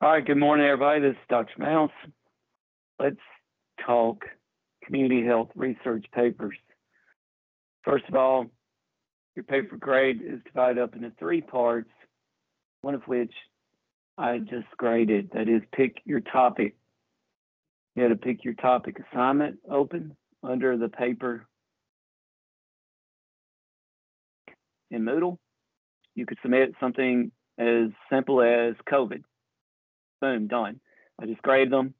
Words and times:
All 0.00 0.10
right, 0.10 0.26
good 0.26 0.36
morning, 0.36 0.66
everybody. 0.66 1.00
This 1.00 1.12
is 1.12 1.28
Dr. 1.30 1.54
Mouse. 1.56 1.92
Let's 2.98 3.16
talk 3.86 4.24
community 4.84 5.24
health 5.24 5.50
research 5.54 6.04
papers. 6.12 6.56
First 7.84 8.04
of 8.08 8.16
all, 8.16 8.46
your 9.36 9.44
paper 9.44 9.76
grade 9.76 10.20
is 10.20 10.40
divided 10.44 10.82
up 10.82 10.96
into 10.96 11.12
three 11.18 11.40
parts, 11.40 11.88
one 12.82 12.94
of 12.94 13.02
which 13.04 13.32
I 14.18 14.38
just 14.38 14.66
graded. 14.76 15.30
That 15.32 15.48
is, 15.48 15.62
pick 15.72 15.98
your 16.04 16.20
topic. 16.20 16.74
You 17.94 18.02
had 18.02 18.08
to 18.08 18.16
pick 18.16 18.44
your 18.44 18.54
topic 18.54 18.98
assignment 18.98 19.60
open 19.70 20.16
under 20.42 20.76
the 20.76 20.88
paper 20.88 21.46
in 24.90 25.02
Moodle. 25.02 25.38
You 26.16 26.26
could 26.26 26.38
submit 26.42 26.74
something 26.80 27.30
as 27.58 27.90
simple 28.10 28.42
as 28.42 28.74
COVID. 28.92 29.22
Boom, 30.20 30.46
done. 30.46 30.80
I 31.20 31.26
just 31.26 31.42
graded 31.42 31.72
them. 31.72 31.94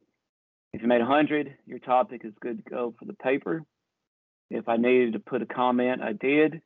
If 0.72 0.82
you 0.82 0.88
made 0.88 1.00
100, 1.00 1.54
your 1.66 1.78
topic 1.78 2.22
is 2.24 2.32
good 2.40 2.64
to 2.64 2.70
go 2.70 2.94
for 2.98 3.04
the 3.04 3.14
paper. 3.14 3.64
If 4.50 4.68
I 4.68 4.76
needed 4.76 5.12
to 5.12 5.18
put 5.18 5.42
a 5.42 5.46
comment, 5.46 6.02
I 6.02 6.12
did. 6.12 6.60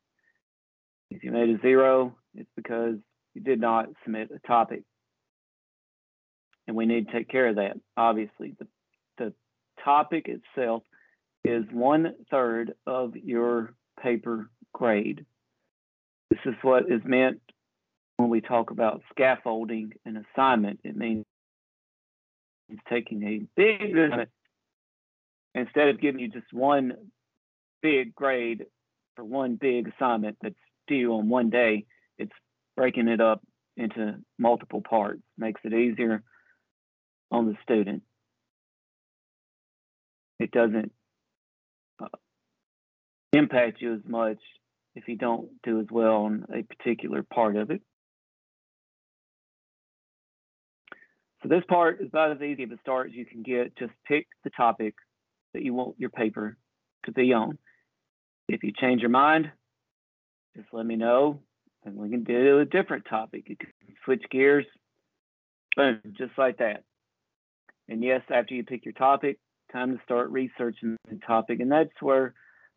If 1.10 1.24
you 1.24 1.30
made 1.30 1.50
a 1.50 1.60
zero, 1.60 2.16
it's 2.34 2.50
because 2.56 2.96
you 3.34 3.42
did 3.42 3.60
not 3.60 3.88
submit 4.04 4.30
a 4.34 4.46
topic. 4.46 4.82
And 6.66 6.76
we 6.76 6.86
need 6.86 7.06
to 7.06 7.12
take 7.12 7.28
care 7.28 7.48
of 7.48 7.56
that. 7.56 7.78
Obviously, 7.96 8.54
the, 8.58 8.66
the 9.16 9.32
topic 9.84 10.28
itself 10.28 10.82
is 11.44 11.64
one 11.72 12.14
third 12.30 12.74
of 12.86 13.16
your 13.16 13.74
paper 14.02 14.50
grade. 14.72 15.24
This 16.30 16.40
is 16.44 16.54
what 16.62 16.90
is 16.90 17.00
meant 17.04 17.40
when 18.16 18.28
we 18.28 18.40
talk 18.40 18.70
about 18.70 19.02
scaffolding 19.10 19.92
an 20.04 20.24
assignment. 20.34 20.80
It 20.84 20.96
means 20.96 21.24
taking 22.88 23.22
a 23.22 23.40
big 23.56 23.94
instead 25.54 25.88
of 25.88 26.00
giving 26.00 26.20
you 26.20 26.28
just 26.28 26.52
one 26.52 26.92
big 27.82 28.14
grade 28.14 28.66
for 29.16 29.24
one 29.24 29.56
big 29.56 29.88
assignment 29.88 30.36
that's 30.42 30.54
due 30.86 31.12
on 31.12 31.28
one 31.28 31.50
day, 31.50 31.86
it's 32.18 32.32
breaking 32.76 33.08
it 33.08 33.20
up 33.20 33.42
into 33.76 34.16
multiple 34.38 34.80
parts, 34.80 35.22
makes 35.36 35.60
it 35.64 35.72
easier 35.72 36.22
on 37.30 37.46
the 37.46 37.56
student. 37.62 38.02
It 40.38 40.50
doesn't 40.50 40.92
uh, 42.00 42.06
impact 43.32 43.80
you 43.80 43.94
as 43.94 44.00
much 44.06 44.38
if 44.94 45.08
you 45.08 45.16
don't 45.16 45.48
do 45.62 45.80
as 45.80 45.86
well 45.90 46.24
on 46.24 46.46
a 46.54 46.62
particular 46.62 47.22
part 47.22 47.56
of 47.56 47.70
it. 47.70 47.82
So 51.42 51.48
this 51.48 51.62
part 51.68 52.00
is 52.00 52.08
about 52.08 52.32
as 52.32 52.42
easy 52.42 52.64
of 52.64 52.72
a 52.72 52.78
start 52.78 53.08
as 53.08 53.14
you 53.14 53.24
can 53.24 53.42
get. 53.42 53.76
Just 53.76 53.92
pick 54.06 54.26
the 54.44 54.50
topic 54.50 54.94
that 55.54 55.62
you 55.62 55.72
want 55.72 55.96
your 55.98 56.10
paper 56.10 56.56
to 57.04 57.12
be 57.12 57.32
on. 57.32 57.58
If 58.48 58.64
you 58.64 58.72
change 58.72 59.00
your 59.00 59.10
mind, 59.10 59.50
just 60.56 60.68
let 60.72 60.84
me 60.84 60.96
know 60.96 61.40
and 61.84 61.96
we 61.96 62.10
can 62.10 62.24
do 62.24 62.58
a 62.58 62.64
different 62.64 63.04
topic. 63.08 63.44
You 63.48 63.56
can 63.56 63.70
switch 64.04 64.24
gears, 64.30 64.66
boom, 65.76 66.00
just 66.16 66.32
like 66.36 66.58
that. 66.58 66.82
And 67.88 68.02
yes, 68.02 68.22
after 68.30 68.54
you 68.54 68.64
pick 68.64 68.84
your 68.84 68.94
topic, 68.94 69.38
time 69.72 69.96
to 69.96 70.02
start 70.04 70.30
researching 70.30 70.96
the 71.08 71.18
topic. 71.26 71.60
And 71.60 71.70
that's 71.70 71.90
where 72.00 72.34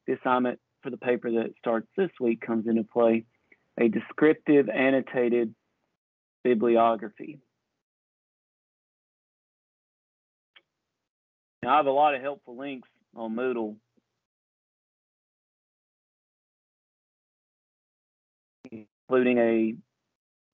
the 0.08 0.14
assignment 0.14 0.60
for 0.84 0.90
the 0.90 0.98
paper 0.98 1.32
that 1.32 1.54
starts 1.58 1.88
this 1.98 2.12
week 2.20 2.42
comes 2.42 2.68
into 2.68 2.84
play 2.84 3.26
a 3.80 3.88
descriptive 3.88 4.70
annotated 4.70 5.54
bibliography. 6.44 7.40
I 11.66 11.78
have 11.78 11.86
a 11.86 11.92
lot 11.92 12.16
of 12.16 12.22
helpful 12.22 12.58
links 12.58 12.90
on 13.16 13.36
Moodle 13.36 13.76
including 19.12 19.38
a 19.38 19.74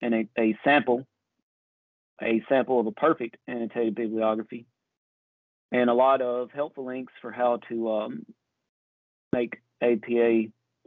and 0.02 0.14
a, 0.14 0.28
a 0.38 0.58
sample, 0.64 1.06
a 2.22 2.42
sample 2.48 2.80
of 2.80 2.86
a 2.86 2.92
perfect 2.92 3.36
annotated 3.46 3.94
bibliography, 3.94 4.66
and 5.72 5.88
a 5.90 5.94
lot 5.94 6.20
of 6.20 6.50
helpful 6.52 6.86
links 6.86 7.12
for 7.20 7.30
how 7.30 7.60
to 7.68 7.92
um, 7.92 8.26
make 9.32 9.58
APA 9.82 10.44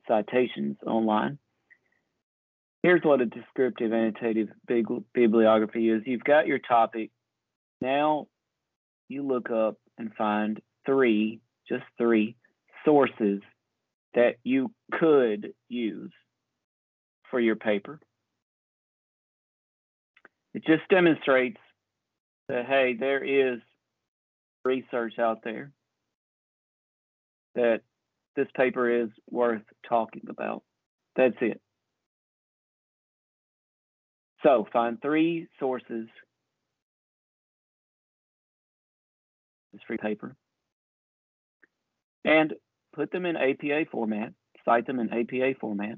citations 0.08 0.78
online. 0.86 1.38
Here's 2.84 3.04
what 3.04 3.22
a 3.22 3.26
descriptive 3.26 3.94
annotated 3.94 4.50
bibliography 5.14 5.90
is. 5.90 6.02
You've 6.06 6.24
got 6.24 6.48
your 6.48 6.60
topic. 6.60 7.12
Now 7.80 8.28
you 9.12 9.24
look 9.28 9.52
up 9.52 9.78
and 9.98 10.14
find 10.16 10.62
three, 10.86 11.42
just 11.68 11.84
three, 11.98 12.36
sources 12.86 13.42
that 14.14 14.36
you 14.44 14.72
could 14.92 15.54
use 15.70 16.12
for 17.30 17.40
your 17.40 17.56
paper. 17.56 18.00
It 20.54 20.66
just 20.66 20.88
demonstrates 20.90 21.60
that, 22.50 22.66
hey, 22.66 22.96
there 23.00 23.24
is 23.24 23.60
research 24.66 25.18
out 25.20 25.44
there 25.44 25.72
that 27.56 27.82
this 28.36 28.48
paper 28.56 29.04
is 29.04 29.10
worth 29.30 29.62
talking 29.88 30.24
about. 30.30 30.64
That's 31.16 31.36
it. 31.42 31.62
So 34.44 34.68
find 34.74 35.02
three 35.02 35.48
sources. 35.60 36.08
This 39.74 39.82
free 39.88 39.98
paper. 39.98 40.36
And 42.26 42.54
put 42.94 43.12
them 43.12 43.26
in 43.26 43.38
APA 43.38 43.86
format, 43.92 44.34
cite 44.66 44.86
them 44.86 45.00
in 45.00 45.12
APA 45.12 45.60
format 45.60 45.98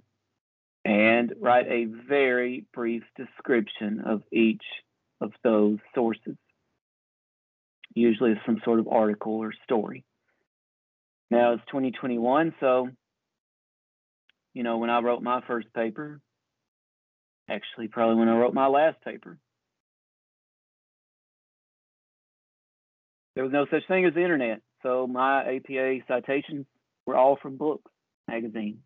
and 0.86 1.34
write 1.40 1.68
a 1.68 1.86
very 1.86 2.66
brief 2.74 3.04
description 3.16 4.02
of 4.06 4.22
each 4.32 4.64
of 5.22 5.32
those 5.44 5.80
sources. 5.96 6.36
Usually 7.96 8.34
some 8.46 8.60
sort 8.66 8.80
of 8.80 8.88
article 8.88 9.34
or 9.34 9.54
story. 9.64 10.04
Now 11.32 11.54
it's 11.54 11.64
2021, 11.68 12.54
so 12.60 12.90
you 14.54 14.62
know, 14.62 14.78
when 14.78 14.90
I 14.92 15.00
wrote 15.00 15.24
my 15.24 15.42
first 15.48 15.74
paper, 15.74 16.20
actually 17.50 17.88
probably 17.88 18.18
when 18.18 18.30
I 18.30 18.38
wrote 18.38 18.54
my 18.54 18.68
last 18.68 19.02
paper, 19.04 19.38
there 23.36 23.44
was 23.44 23.54
no 23.54 23.66
such 23.72 23.88
thing 23.88 24.06
as 24.06 24.14
the 24.14 24.22
internet. 24.22 24.62
So 24.84 25.08
my 25.08 25.56
APA 25.56 26.00
citations 26.08 26.66
were 27.06 27.16
all 27.16 27.38
from 27.42 27.58
books, 27.58 27.92
magazines 28.28 28.80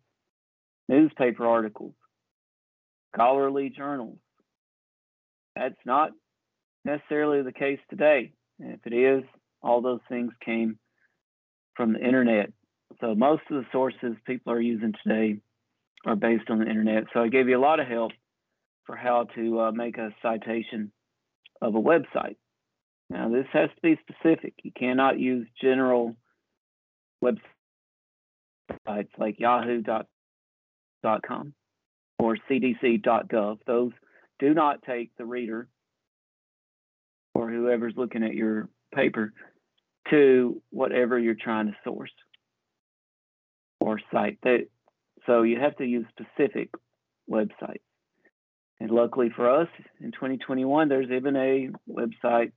newspaper 0.88 1.46
articles, 1.46 1.94
scholarly 3.14 3.70
journals. 3.70 4.18
That's 5.54 5.78
not 5.84 6.10
necessarily 6.84 7.42
the 7.42 7.52
case 7.52 7.80
today. 7.90 8.32
And 8.58 8.72
if 8.72 8.80
it 8.86 8.94
is, 8.94 9.24
all 9.62 9.82
those 9.82 10.00
things 10.08 10.32
came 10.44 10.78
from 11.74 11.92
the 11.92 12.04
internet. 12.04 12.52
So 13.00 13.14
most 13.14 13.42
of 13.50 13.62
the 13.62 13.66
sources 13.70 14.16
people 14.26 14.52
are 14.52 14.60
using 14.60 14.94
today 15.04 15.40
are 16.06 16.16
based 16.16 16.48
on 16.48 16.60
the 16.60 16.68
internet. 16.68 17.04
So 17.12 17.20
I 17.20 17.28
gave 17.28 17.48
you 17.48 17.58
a 17.58 17.60
lot 17.60 17.80
of 17.80 17.86
help 17.86 18.12
for 18.86 18.96
how 18.96 19.26
to 19.34 19.60
uh, 19.60 19.72
make 19.72 19.98
a 19.98 20.14
citation 20.22 20.90
of 21.60 21.74
a 21.74 21.80
website. 21.80 22.36
Now 23.10 23.28
this 23.28 23.46
has 23.52 23.70
to 23.70 23.80
be 23.82 23.98
specific. 24.02 24.54
You 24.62 24.72
cannot 24.76 25.18
use 25.18 25.46
general 25.60 26.16
websites 27.22 27.48
like 29.18 29.40
yahoo.com 29.40 30.04
or 32.18 32.36
cdc.gov. 32.50 33.58
Those 33.66 33.92
do 34.38 34.54
not 34.54 34.82
take 34.82 35.10
the 35.16 35.24
reader 35.24 35.68
or 37.34 37.50
whoever's 37.50 37.94
looking 37.96 38.22
at 38.22 38.34
your 38.34 38.68
paper 38.94 39.32
to 40.10 40.62
whatever 40.70 41.18
you're 41.18 41.34
trying 41.34 41.66
to 41.66 41.76
source 41.84 42.10
or 43.80 44.00
cite. 44.12 44.38
That, 44.42 44.66
so 45.26 45.42
you 45.42 45.58
have 45.60 45.76
to 45.76 45.84
use 45.84 46.06
specific 46.10 46.70
websites. 47.30 47.82
And 48.80 48.90
luckily 48.90 49.30
for 49.34 49.50
us, 49.50 49.68
in 50.00 50.12
2021, 50.12 50.88
there's 50.88 51.10
even 51.10 51.36
a 51.36 51.68
website 51.90 52.52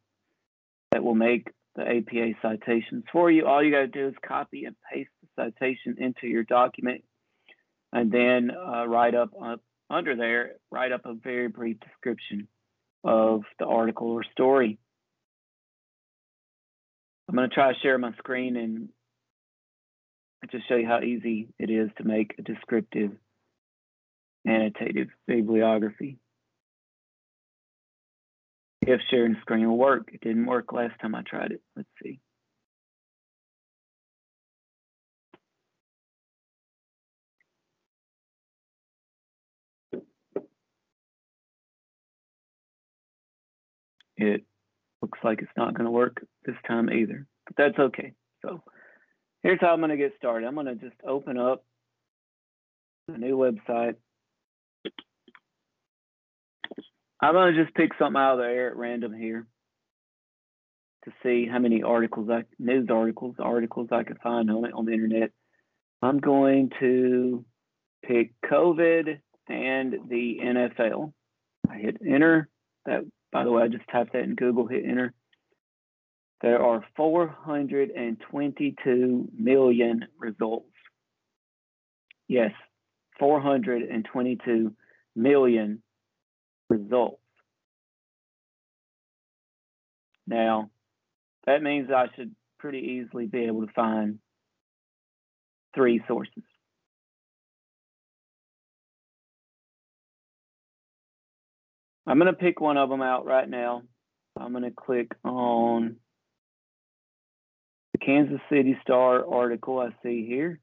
that 0.91 1.03
will 1.03 1.15
make 1.15 1.47
the 1.75 1.83
APA 1.83 2.33
citations 2.41 3.03
for 3.11 3.31
you. 3.31 3.45
All 3.45 3.63
you 3.63 3.71
got 3.71 3.79
to 3.79 3.88
do 3.88 4.07
is 4.07 4.15
copy 4.25 4.65
and 4.65 4.75
paste 4.91 5.09
the 5.21 5.27
citation 5.43 5.95
into 5.99 6.27
your 6.27 6.43
document 6.43 7.03
and 7.93 8.11
then 8.11 8.51
uh, 8.51 8.85
write 8.88 9.15
up 9.15 9.29
uh, 9.41 9.57
under 9.89 10.15
there, 10.15 10.53
write 10.69 10.91
up 10.91 11.05
a 11.05 11.13
very 11.13 11.47
brief 11.47 11.77
description 11.79 12.47
of 13.03 13.41
the 13.59 13.65
article 13.65 14.11
or 14.11 14.23
story. 14.31 14.77
I'm 17.27 17.35
going 17.35 17.49
to 17.49 17.53
try 17.53 17.73
to 17.73 17.79
share 17.79 17.97
my 17.97 18.13
screen 18.17 18.57
and 18.57 18.89
just 20.51 20.67
show 20.67 20.75
you 20.75 20.88
how 20.88 21.01
easy 21.01 21.47
it 21.59 21.69
is 21.69 21.89
to 21.97 22.03
make 22.03 22.35
a 22.38 22.41
descriptive 22.41 23.11
annotated 24.45 25.09
bibliography. 25.27 26.17
If 28.81 28.99
sharing 29.09 29.37
screen 29.41 29.67
will 29.67 29.77
work. 29.77 30.09
It 30.11 30.21
didn't 30.21 30.45
work 30.45 30.73
last 30.73 30.99
time 30.99 31.15
I 31.15 31.21
tried 31.21 31.51
it. 31.51 31.61
Let's 31.75 31.89
see. 32.03 32.19
It 44.17 44.43
looks 45.01 45.19
like 45.23 45.41
it's 45.41 45.51
not 45.57 45.73
going 45.73 45.85
to 45.85 45.91
work 45.91 46.23
this 46.45 46.55
time 46.67 46.91
either, 46.91 47.25
but 47.47 47.55
that's 47.57 47.79
okay. 47.79 48.13
So 48.43 48.61
here's 49.41 49.59
how 49.59 49.73
I'm 49.73 49.79
going 49.79 49.89
to 49.89 49.97
get 49.97 50.13
started. 50.17 50.45
I'm 50.45 50.53
going 50.53 50.67
to 50.67 50.75
just 50.75 50.95
open 51.07 51.39
up 51.39 51.63
a 53.07 53.17
new 53.17 53.35
website. 53.35 53.95
I'm 57.21 57.33
going 57.33 57.53
to 57.53 57.63
just 57.63 57.75
pick 57.75 57.91
something 58.00 58.19
out 58.19 58.33
of 58.33 58.39
the 58.39 58.45
air 58.45 58.71
at 58.71 58.77
random 58.77 59.13
here 59.13 59.45
to 61.06 61.12
see 61.23 61.47
how 61.47 61.59
many 61.59 61.83
articles, 61.83 62.27
I, 62.31 62.45
news 62.57 62.89
articles, 62.89 63.35
articles 63.39 63.89
I 63.91 64.01
can 64.03 64.18
find 64.18 64.50
on 64.50 64.65
it 64.65 64.73
on 64.73 64.85
the 64.85 64.94
internet. 64.94 65.29
I'm 66.01 66.19
going 66.19 66.71
to 66.79 67.45
pick 68.03 68.33
COVID 68.44 69.19
and 69.47 69.94
the 70.09 70.39
NFL. 70.44 71.13
I 71.69 71.77
hit 71.77 71.97
enter. 72.06 72.50
That, 72.85 73.06
by 73.31 73.44
the 73.44 73.51
way, 73.51 73.62
I 73.63 73.67
just 73.67 73.88
typed 73.91 74.13
that 74.13 74.24
in 74.24 74.33
Google, 74.35 74.65
hit 74.65 74.83
enter. 74.83 75.13
There 76.41 76.59
are 76.59 76.83
422 76.95 79.29
million 79.38 80.07
results. 80.17 80.65
Yes, 82.27 82.53
422 83.19 84.74
million 85.15 85.83
results. 86.71 87.21
Now, 90.27 90.69
that 91.45 91.62
means 91.62 91.89
I 91.91 92.07
should 92.15 92.33
pretty 92.59 93.01
easily 93.03 93.25
be 93.25 93.45
able 93.45 93.65
to 93.65 93.73
find 93.73 94.19
three 95.75 96.01
sources. 96.07 96.44
I'm 102.07 102.18
going 102.18 102.33
to 102.33 102.39
pick 102.39 102.59
one 102.59 102.77
of 102.77 102.89
them 102.89 103.01
out 103.01 103.25
right 103.25 103.47
now. 103.47 103.83
I'm 104.39 104.51
going 104.51 104.63
to 104.63 104.71
click 104.71 105.12
on 105.24 105.97
the 107.94 108.00
Kansas 108.00 108.39
City 108.50 108.77
Star 108.81 109.25
article 109.25 109.79
I 109.79 109.89
see 110.03 110.25
here. 110.25 110.59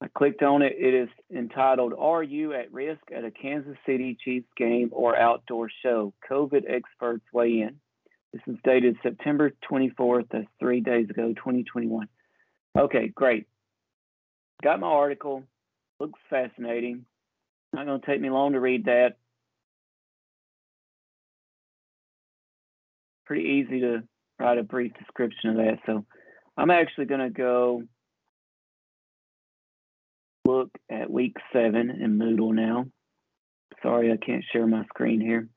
I 0.00 0.06
clicked 0.06 0.42
on 0.42 0.62
it. 0.62 0.74
It 0.78 0.94
is 0.94 1.08
entitled, 1.34 1.92
Are 1.98 2.22
You 2.22 2.52
at 2.52 2.72
Risk 2.72 3.02
at 3.14 3.24
a 3.24 3.30
Kansas 3.30 3.76
City 3.84 4.16
Chiefs 4.24 4.48
Game 4.56 4.90
or 4.92 5.16
Outdoor 5.16 5.68
Show? 5.82 6.12
COVID 6.30 6.62
Experts 6.68 7.24
Weigh 7.32 7.62
In. 7.62 7.80
This 8.32 8.42
is 8.46 8.56
dated 8.62 8.96
September 9.02 9.52
24th. 9.70 10.26
That's 10.30 10.46
three 10.60 10.80
days 10.80 11.10
ago, 11.10 11.32
2021. 11.34 12.08
Okay, 12.78 13.08
great. 13.08 13.46
Got 14.62 14.80
my 14.80 14.86
article. 14.86 15.42
Looks 15.98 16.20
fascinating. 16.30 17.04
Not 17.72 17.86
going 17.86 18.00
to 18.00 18.06
take 18.06 18.20
me 18.20 18.30
long 18.30 18.52
to 18.52 18.60
read 18.60 18.84
that. 18.84 19.16
Pretty 23.26 23.64
easy 23.64 23.80
to 23.80 24.04
write 24.38 24.58
a 24.58 24.62
brief 24.62 24.92
description 24.94 25.50
of 25.50 25.56
that. 25.56 25.78
So 25.86 26.04
I'm 26.56 26.70
actually 26.70 27.06
going 27.06 27.20
to 27.20 27.30
go 27.30 27.82
look 30.48 30.70
at 30.90 31.10
week 31.10 31.36
seven 31.52 31.90
in 31.90 32.18
Moodle 32.18 32.54
now. 32.54 32.86
Sorry, 33.82 34.10
I 34.10 34.16
can't 34.16 34.44
share 34.50 34.66
my 34.66 34.84
screen 34.86 35.20
here. 35.20 35.48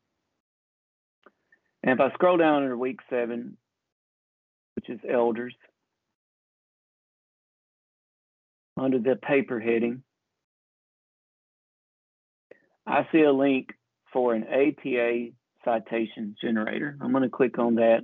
And 1.84 2.00
if 2.00 2.00
I 2.00 2.14
scroll 2.14 2.38
down 2.38 2.68
to 2.68 2.78
week 2.78 3.00
seven, 3.10 3.58
which 4.76 4.90
is 4.90 5.00
elders, 5.10 5.56
under 8.78 9.00
the 9.00 9.16
paper 9.16 9.60
heading, 9.60 10.04
I 12.86 13.08
see 13.12 13.22
a 13.22 13.32
link 13.32 13.70
for 14.12 14.34
an 14.34 14.44
APA 14.44 15.30
citation 15.64 16.36
generator. 16.42 16.98
I'm 17.02 17.12
going 17.12 17.24
to 17.24 17.30
click 17.30 17.58
on 17.58 17.76
that. 17.76 18.00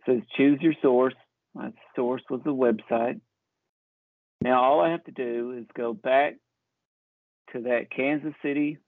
It 0.00 0.04
says 0.06 0.22
choose 0.36 0.58
your 0.60 0.74
source. 0.82 1.14
My 1.54 1.70
source 1.94 2.22
was 2.28 2.40
the 2.44 2.54
website. 2.54 3.20
Now 4.42 4.62
all 4.62 4.80
I 4.80 4.90
have 4.90 5.04
to 5.04 5.12
do 5.12 5.56
is 5.58 5.66
go 5.76 5.92
back 5.92 6.36
to 7.52 7.62
that 7.62 7.90
Kansas 7.94 8.32
City 8.42 8.78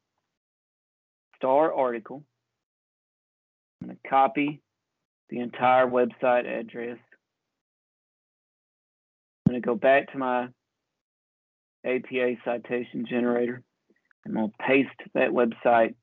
Star 1.37 1.72
article. 1.72 2.25
I'm 3.81 3.88
going 3.88 3.99
to 4.02 4.08
copy 4.08 4.62
the 5.28 5.40
entire 5.40 5.87
website 5.87 6.46
address. 6.46 6.99
I'm 9.44 9.52
going 9.52 9.60
to 9.60 9.66
go 9.66 9.75
back 9.75 10.12
to 10.12 10.19
my 10.19 10.49
APA 11.84 12.34
citation 12.44 13.05
generator. 13.08 13.62
And 14.25 14.38
I'm 14.38 14.44
going 14.44 14.52
to 14.52 14.66
paste 14.66 15.10
that 15.14 15.31
website 15.31 15.94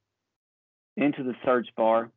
into 0.97 1.23
the 1.23 1.35
search 1.45 1.69
bar. 1.77 2.11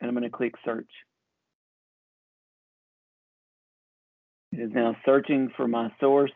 And 0.00 0.08
I'm 0.08 0.14
going 0.14 0.24
to 0.24 0.30
click 0.30 0.54
search. 0.64 0.88
It 4.52 4.60
is 4.60 4.70
now 4.74 4.96
searching 5.04 5.50
for 5.56 5.68
my 5.68 5.90
source. 6.00 6.32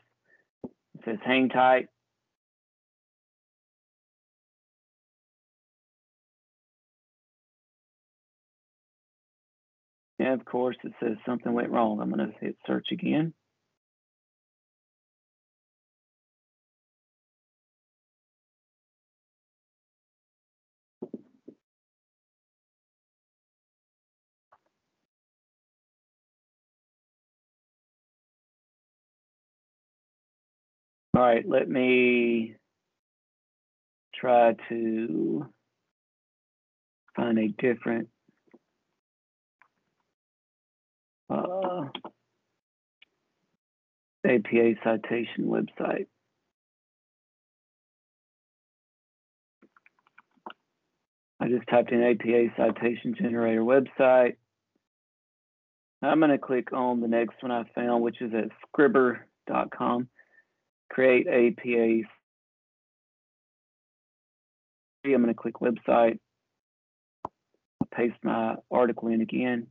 It 0.65 1.01
says 1.05 1.19
hang 1.25 1.49
tight. 1.49 1.89
And 10.19 10.41
of 10.41 10.45
course, 10.45 10.77
it 10.85 10.93
says 11.03 11.17
something 11.27 11.53
went 11.53 11.71
wrong. 11.71 12.01
I'm 12.01 12.13
going 12.13 12.31
to 12.31 12.39
hit 12.41 12.57
search 12.67 12.89
again. 12.93 13.35
All 31.15 31.23
right, 31.23 31.49
let 31.49 31.69
me 31.69 32.56
try 34.17 34.56
to 34.69 35.47
find 37.15 37.39
a 37.39 37.49
different 37.51 38.09
uh, 41.31 41.83
APA 44.27 44.73
citation 44.83 45.44
website. 45.44 46.06
I 51.39 51.49
just 51.49 51.69
typed 51.69 51.93
in 51.93 52.03
APA 52.03 52.55
citation 52.56 53.15
generator 53.17 53.63
website. 53.63 54.35
I'm 56.03 56.19
going 56.19 56.33
to 56.33 56.39
click 56.39 56.73
on 56.73 57.01
the 57.01 57.09
next 57.09 57.41
one 57.41 57.53
I 57.53 57.63
found, 57.73 58.03
which 58.03 58.21
is 58.21 58.33
at 58.35 58.49
scribbr.com 58.77 60.09
create 60.94 61.27
APA. 61.27 62.08
I'm 65.05 65.22
going 65.22 65.27
to 65.27 65.34
click 65.34 65.56
website, 65.56 66.19
paste 67.94 68.15
my 68.22 68.55
article 68.70 69.08
in 69.08 69.20
again. 69.20 69.67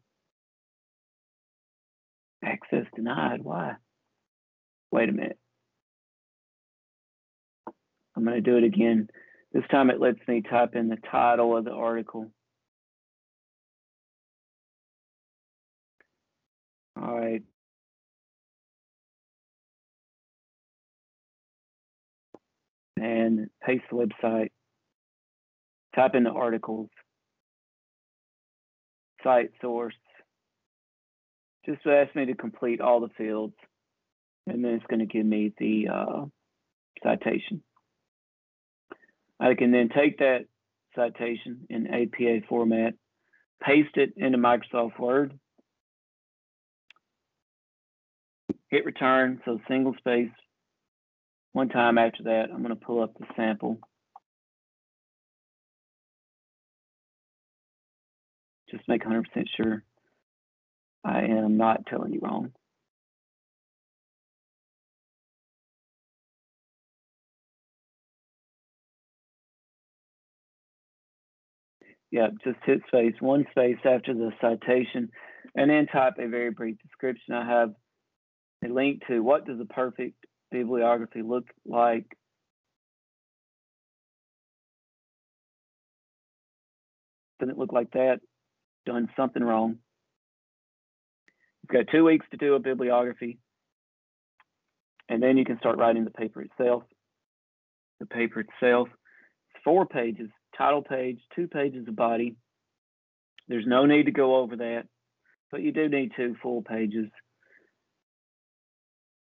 Access 2.43 2.85
denied, 2.93 3.41
why? 3.41 3.75
Wait 4.91 5.09
a 5.09 5.13
minute. 5.13 5.39
I'm 8.15 8.25
going 8.25 8.35
to 8.35 8.41
do 8.41 8.57
it 8.57 8.65
again. 8.65 9.07
This 9.53 9.63
time 9.71 9.89
it 9.89 10.01
lets 10.01 10.19
me 10.27 10.41
type 10.41 10.75
in 10.75 10.89
the 10.89 10.97
title 11.09 11.55
of 11.57 11.63
the 11.63 11.71
article. 11.71 12.31
All 17.01 17.17
right, 17.17 17.41
and 23.03 23.49
paste 23.61 23.83
the 23.91 23.97
website, 23.97 24.51
type 25.93 26.15
in 26.15 26.23
the 26.23 26.29
articles, 26.29 26.89
site 29.23 29.51
source, 29.61 29.93
just 31.65 31.85
ask 31.85 32.15
me 32.15 32.25
to 32.25 32.33
complete 32.33 32.79
all 32.79 33.01
the 33.01 33.09
fields, 33.17 33.55
and 34.47 34.63
then 34.63 34.75
it's 34.75 34.85
going 34.89 35.01
to 35.01 35.05
give 35.05 35.25
me 35.25 35.53
the 35.57 35.87
uh, 35.93 36.25
citation. 37.03 37.61
I 39.37 39.55
can 39.55 39.71
then 39.71 39.89
take 39.93 40.19
that 40.19 40.45
citation 40.95 41.65
in 41.69 41.87
APA 41.87 42.47
format, 42.47 42.93
paste 43.61 43.97
it 43.97 44.13
into 44.15 44.37
Microsoft 44.37 44.97
Word, 44.97 45.37
hit 48.69 48.85
return, 48.85 49.41
so 49.43 49.59
single 49.67 49.93
space 49.97 50.31
one 51.53 51.69
time 51.69 51.97
after 51.97 52.23
that, 52.23 52.49
I'm 52.51 52.63
going 52.63 52.69
to 52.69 52.85
pull 52.85 53.01
up 53.01 53.13
the 53.17 53.25
sample. 53.35 53.79
Just 58.69 58.87
make 58.87 59.03
100% 59.03 59.23
sure 59.55 59.83
I 61.05 61.21
am 61.21 61.57
not 61.57 61.85
telling 61.85 62.11
you 62.11 62.19
wrong. 62.23 62.51
Yeah, 72.09 72.27
just 72.43 72.57
hit 72.65 72.81
space, 72.87 73.13
one 73.19 73.45
space 73.51 73.77
after 73.85 74.13
the 74.13 74.31
citation, 74.39 75.09
and 75.55 75.69
then 75.69 75.87
type 75.87 76.13
a 76.19 76.27
very 76.27 76.51
brief 76.51 76.77
description. 76.81 77.33
I 77.33 77.45
have 77.45 77.73
a 78.63 78.69
link 78.69 79.01
to 79.07 79.19
what 79.19 79.45
does 79.45 79.59
a 79.59 79.65
perfect 79.65 80.23
bibliography 80.53 81.23
look 81.23 81.47
like. 81.65 82.05
Doesn't 87.39 87.57
look 87.57 87.73
like 87.73 87.91
that. 87.93 88.19
Done 88.85 89.09
something 89.17 89.43
wrong. 89.43 89.77
You've 91.63 91.85
got 91.85 91.91
two 91.91 92.05
weeks 92.05 92.25
to 92.31 92.37
do 92.37 92.53
a 92.53 92.59
bibliography, 92.59 93.39
and 95.09 95.23
then 95.23 95.37
you 95.37 95.45
can 95.45 95.57
start 95.57 95.77
writing 95.79 96.03
the 96.03 96.11
paper 96.11 96.41
itself. 96.41 96.83
The 97.99 98.05
paper 98.05 98.41
itself, 98.41 98.89
four 99.63 99.87
pages, 99.87 100.29
title 100.57 100.83
page, 100.83 101.19
two 101.35 101.47
pages 101.47 101.87
of 101.87 101.95
body. 101.95 102.35
There's 103.47 103.65
no 103.65 103.85
need 103.85 104.05
to 104.05 104.11
go 104.11 104.35
over 104.35 104.57
that, 104.57 104.83
but 105.51 105.61
you 105.61 105.71
do 105.71 105.89
need 105.89 106.11
two 106.15 106.35
full 106.43 106.61
pages 106.61 107.07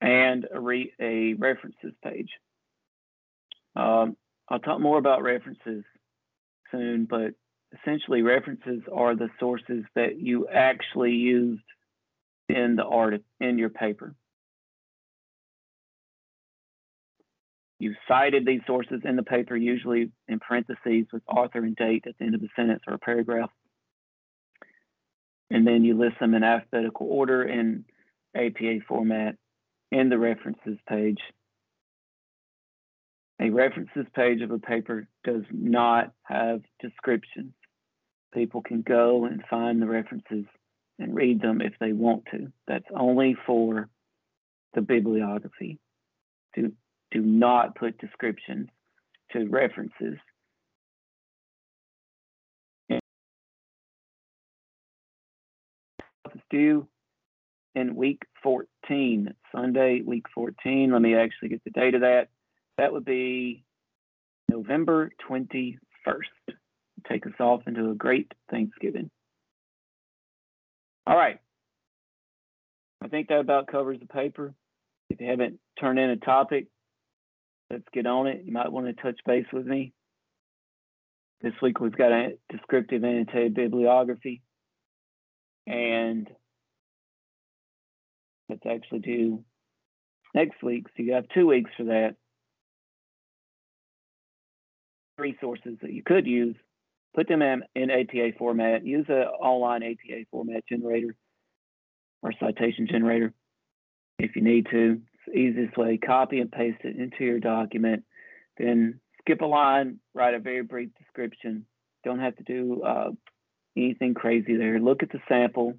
and 0.01 0.47
a, 0.53 0.61
re 0.61 0.93
a 1.01 1.35
references 1.35 1.93
page. 2.03 2.31
Um, 3.77 4.17
I'll 4.49 4.59
talk 4.59 4.81
more 4.81 4.99
about 4.99 5.23
references 5.23 5.85
soon, 6.71 7.07
but 7.09 7.35
essentially 7.81 8.23
references 8.23 8.83
are 8.93 9.15
the 9.15 9.29
sources 9.39 9.85
that 9.95 10.19
you 10.19 10.49
actually 10.49 11.13
used 11.13 11.63
in 12.49 12.77
the 12.77 12.85
art 12.85 13.23
in 13.41 13.59
your 13.59 13.69
paper. 13.71 14.15
You 17.79 17.95
cited 18.09 18.45
these 18.45 18.63
sources 18.67 19.03
in 19.05 19.15
the 19.15 19.23
paper, 19.23 19.57
usually 19.57 20.11
in 20.27 20.41
parentheses 20.41 21.07
with 21.13 21.23
author 21.29 21.61
and 21.61 21.77
date 21.77 22.05
at 22.09 22.19
the 22.19 22.25
end 22.25 22.35
of 22.35 22.41
the 22.41 22.49
sentence 22.57 22.83
or 22.89 22.95
a 22.95 22.99
paragraph. 22.99 23.51
And 25.51 25.67
then 25.67 25.85
you 25.85 25.97
list 25.97 26.19
them 26.19 26.35
in 26.35 26.43
alphabetical 26.43 27.07
order 27.09 27.45
in 27.45 27.85
APA 28.35 28.81
format 28.89 29.37
in 29.91 30.09
the 30.09 30.19
references 30.19 30.79
page. 30.89 31.21
A 33.41 33.51
references 33.51 34.07
page 34.15 34.43
of 34.43 34.51
a 34.51 34.59
paper 34.59 35.07
does 35.25 35.45
not 35.53 36.13
have 36.25 36.63
descriptions. 36.81 37.53
People 38.35 38.63
can 38.63 38.83
go 38.83 39.25
and 39.25 39.43
find 39.49 39.81
the 39.81 39.87
references 39.87 40.45
and 40.99 41.15
read 41.15 41.41
them 41.41 41.61
if 41.61 41.73
they 41.81 41.93
want 41.93 42.25
to. 42.33 42.53
That's 42.67 42.85
only 42.95 43.37
for 43.47 43.89
the 44.75 44.83
bibliography. 44.83 45.79
Do, 46.55 46.73
do 47.11 47.21
not 47.21 47.77
put 47.77 47.99
descriptions 47.99 48.69
to 49.33 49.47
references. 49.47 50.19
Due 56.51 56.89
in 57.75 57.95
week 57.95 58.23
14, 58.43 59.35
Sunday, 59.53 60.03
week 60.05 60.27
14. 60.35 60.93
Let 60.93 61.03
me 61.03 61.15
actually 61.15 61.51
get 61.51 61.63
the 61.65 61.71
date 61.71 61.95
of 61.95 62.01
that. 62.03 62.29
That 62.77 62.93
would 62.93 63.05
be 63.05 63.65
November 64.49 65.11
21st. 65.29 65.79
Take 67.09 67.27
us 67.27 67.33
off 67.39 67.63
into 67.67 67.91
a 67.91 67.95
great 67.95 68.33
Thanksgiving. 68.51 69.11
All 71.07 71.17
right. 71.17 71.39
I 73.03 73.09
think 73.09 73.29
that 73.29 73.41
about 73.41 73.69
covers 73.69 73.99
the 74.01 74.07
paper. 74.07 74.55
If 75.09 75.21
you 75.21 75.29
haven't 75.29 75.59
turned 75.81 75.99
in 75.99 76.11
a 76.11 76.17
topic, 76.17 76.67
let's 77.71 77.85
get 77.93 78.07
on 78.07 78.27
it. 78.27 78.43
You 78.45 78.53
might 78.53 78.73
want 78.73 78.87
to 78.87 79.03
touch 79.03 79.19
base 79.25 79.47
with 79.53 79.67
me. 79.67 79.93
This 81.41 81.55
week 81.63 81.81
we've 81.81 81.97
got 81.97 82.13
a 82.13 82.39
descriptive 82.51 83.05
annotated 83.05 83.55
bibliography. 83.55 84.43
And 85.67 86.29
that's 88.49 88.67
actually 88.67 89.01
due 89.01 89.45
next 90.35 90.63
week. 90.63 90.87
So 90.97 91.03
you 91.03 91.15
have 91.15 91.29
two 91.35 91.47
weeks 91.47 91.71
for 91.77 91.85
that. 91.85 92.17
Resources 95.19 95.79
that 95.83 95.93
you 95.93 96.03
could 96.03 96.27
use 96.27 96.55
put 97.19 97.27
them 97.27 97.43
in, 97.43 97.65
in 97.75 97.91
APA 97.91 98.39
format, 98.39 98.87
use 98.87 99.07
an 99.09 99.25
online 99.41 99.83
APA 99.83 100.25
format 100.31 100.63
generator 100.69 101.17
or 102.23 102.33
citation 102.39 102.87
generator 102.89 103.33
if 104.21 104.37
you 104.37 104.43
need 104.43 104.67
to. 104.71 105.01
It's 105.15 105.23
the 105.27 105.33
easiest 105.33 105.77
way, 105.77 105.99
copy 105.99 106.39
and 106.39 106.51
paste 106.51 106.79
it 106.85 106.97
into 106.97 107.25
your 107.25 107.41
document, 107.41 108.05
then 108.57 109.01
skip 109.21 109.41
a 109.41 109.47
line, 109.47 109.99
write 110.15 110.35
a 110.35 110.39
very 110.39 110.63
brief 110.63 110.91
description. 110.97 111.67
Don't 112.05 112.21
have 112.21 112.37
to 112.37 112.45
do 112.45 112.83
uh, 112.83 113.11
anything 113.77 114.15
crazy 114.15 114.57
there. 114.57 114.79
Look 114.79 115.03
at 115.03 115.11
the 115.11 115.21
sample 115.29 115.75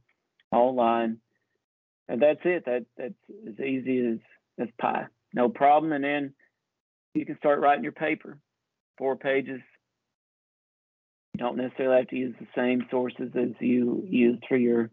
online, 0.52 1.20
and 2.10 2.22
that's 2.22 2.42
it. 2.44 2.66
That 2.66 2.86
that's 2.98 3.14
as 3.48 3.60
easy 3.60 4.06
as 4.06 4.20
as 4.60 4.68
pie. 4.82 5.06
No 5.34 5.48
problem. 5.48 5.94
And 5.94 6.04
then 6.04 6.34
you 7.14 7.26
can 7.26 7.38
start 7.38 7.62
writing 7.62 7.84
your 7.84 7.94
paper. 7.94 8.38
Four 8.98 9.16
pages, 9.16 9.62
you 11.34 11.38
don't 11.38 11.56
necessarily 11.56 12.00
have 12.00 12.08
to 12.10 12.16
use 12.18 12.36
the 12.38 12.48
same 12.54 12.86
sources 12.92 13.32
as 13.36 13.50
you 13.62 14.04
used 14.10 14.44
for 14.50 14.58
your 14.58 14.90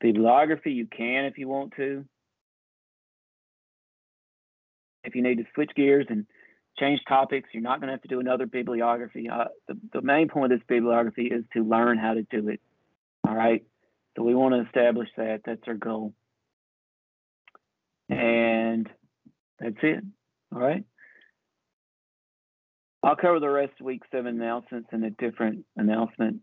bibliography. 0.00 0.72
You 0.72 0.86
can 0.86 1.26
if 1.26 1.36
you 1.36 1.48
want 1.48 1.74
to. 1.76 2.06
If 5.04 5.14
you 5.14 5.22
need 5.22 5.38
to 5.38 5.44
switch 5.54 5.72
gears 5.74 6.06
and 6.08 6.26
change 6.78 7.00
topics, 7.08 7.48
you're 7.52 7.62
not 7.62 7.80
going 7.80 7.88
to 7.88 7.94
have 7.94 8.02
to 8.02 8.08
do 8.08 8.20
another 8.20 8.46
bibliography. 8.46 9.28
Uh, 9.28 9.46
the, 9.66 9.76
the 9.92 10.02
main 10.02 10.28
point 10.28 10.52
of 10.52 10.58
this 10.58 10.66
bibliography 10.68 11.26
is 11.26 11.44
to 11.54 11.64
learn 11.64 11.98
how 11.98 12.14
to 12.14 12.22
do 12.22 12.48
it. 12.48 12.60
All 13.26 13.34
right. 13.34 13.64
So 14.16 14.22
we 14.22 14.34
want 14.34 14.54
to 14.54 14.66
establish 14.66 15.08
that. 15.16 15.40
That's 15.44 15.62
our 15.66 15.74
goal. 15.74 16.14
And 18.10 18.88
that's 19.58 19.76
it. 19.82 20.04
All 20.52 20.60
right. 20.60 20.84
I'll 23.02 23.16
cover 23.16 23.40
the 23.40 23.48
rest 23.48 23.72
of 23.80 23.86
week 23.86 24.02
seven 24.12 24.40
announcements 24.40 24.88
in 24.92 25.02
a 25.04 25.10
different 25.10 25.64
announcement. 25.76 26.40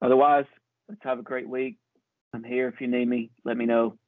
Otherwise, 0.00 0.46
let's 0.88 1.02
have 1.04 1.18
a 1.18 1.22
great 1.22 1.48
week. 1.48 1.76
I'm 2.32 2.44
here 2.44 2.68
if 2.68 2.80
you 2.80 2.86
need 2.86 3.08
me. 3.08 3.30
Let 3.44 3.56
me 3.56 3.66
know. 3.66 3.98